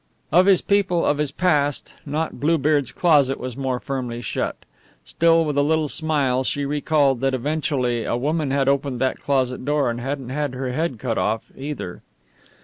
[0.31, 4.55] Of his people, of his past, not Bluebeard's closet was more firmly shut.
[5.05, 9.63] Still with a little smile she recalled that eventually a woman had opened that closet
[9.63, 12.01] door, and hadn't had her head cut off, either.